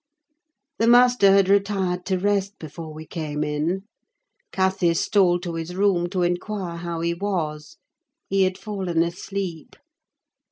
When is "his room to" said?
5.53-6.23